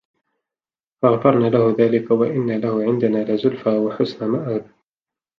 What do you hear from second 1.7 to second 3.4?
ذلِكَ وَإِنَّ لَهُ عِندَنا